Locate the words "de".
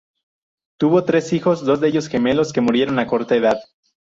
1.79-1.89